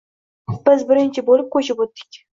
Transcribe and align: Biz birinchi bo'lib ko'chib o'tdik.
Biz 0.69 0.81
birinchi 0.93 1.27
bo'lib 1.29 1.53
ko'chib 1.57 1.85
o'tdik. 1.87 2.23